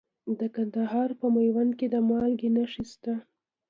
د 0.39 0.41
کندهار 0.55 1.09
په 1.19 1.27
میوند 1.35 1.71
کې 1.79 1.87
د 1.93 1.95
مالګې 2.09 2.49
نښې 2.55 2.83
شته. 2.91 3.13